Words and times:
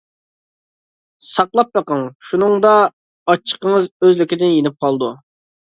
ساقلاپ 1.25 1.69
بېقىڭ، 1.79 2.01
شۇنىڭدا 2.29 2.71
ئاچچىقىڭىز 2.87 3.87
ئۆزلۈكىدىن 4.01 4.57
يېنىپ 4.59 4.83
قالىدۇ. 4.87 5.13